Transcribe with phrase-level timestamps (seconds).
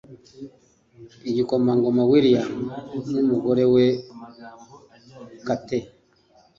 [1.29, 2.49] Igikomangoma William
[3.17, 3.85] n’umugore we
[5.45, 5.77] Kate